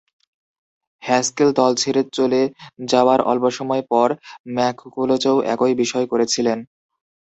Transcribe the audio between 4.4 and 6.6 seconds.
ম্যাককুলচও একই বিষয় করেছিলেন।